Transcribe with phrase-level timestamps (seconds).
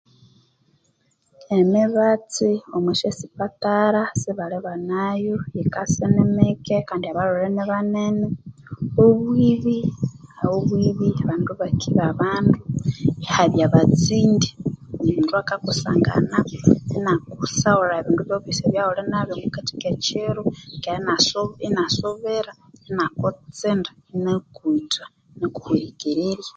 [1.57, 8.25] Emibatsi omwa syasipatara sibalibanayo yikasa inimike kandi abalhwere inibanene
[9.03, 9.79] obwibi
[10.53, 12.57] obwibi abandu bakiba abandu
[13.23, 14.55] ihabya abatsindii
[14.99, 16.37] omundu akakusangana
[16.95, 20.43] inyakusaghullha ebindu byaghu ebyosi ebyaghulinabyo omukati'kekiro
[20.83, 21.11] kandi
[21.65, 22.51] inyasubira
[22.89, 25.03] inyakutsinda inyakwitha
[25.35, 26.47] inyakuhwerekererya